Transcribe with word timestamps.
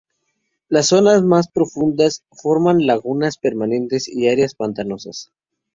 Las 0.67 0.87
zonas 0.87 1.21
más 1.21 1.47
profundas 1.47 2.23
forman 2.31 2.87
lagunas 2.87 3.37
permanentes 3.37 4.07
y 4.07 4.29
áreas 4.29 4.55
pantanosas. 4.55 5.31